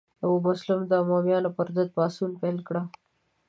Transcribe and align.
ابو 0.23 0.37
مسلم 0.47 0.79
د 0.87 0.91
امویانو 1.03 1.49
پر 1.57 1.67
ضد 1.75 1.89
پاڅون 1.95 2.31
پیل 2.41 2.57
کړ. 2.67 2.75